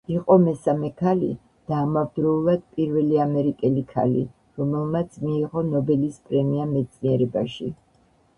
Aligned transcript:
იყო 0.11 0.35
მესამე 0.43 0.87
ქალი, 1.01 1.27
და 1.71 1.81
ამავდროულად 1.87 2.63
პირველი 2.79 3.19
ამერიკელი 3.27 3.85
ქალი, 3.93 4.25
რომელმაც 4.63 5.21
მიიღო 5.27 5.65
ნობელის 5.69 6.19
პრემია 6.33 6.67
მეცნიერებაში. 6.73 7.71